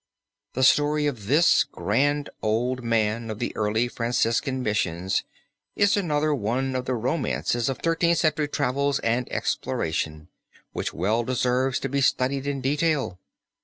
[0.53, 5.23] The story of this grand old man of the early Franciscan missions
[5.75, 10.29] is another one of the romances of Thirteenth Century travels and exploration
[10.73, 13.19] which well deserves to be studied in detail.